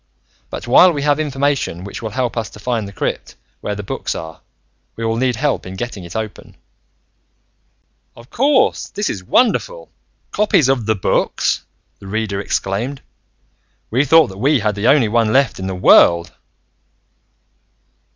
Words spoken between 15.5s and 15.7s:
in